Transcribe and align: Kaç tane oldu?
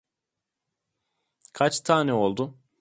Kaç 1.53 1.79
tane 1.81 2.13
oldu? 2.13 2.57